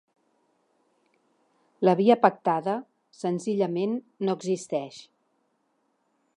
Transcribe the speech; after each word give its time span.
La 1.87 1.93
via 1.99 2.17
pactada, 2.25 2.75
senzillament, 3.21 3.95
no 4.27 4.39
existeix. 4.41 5.01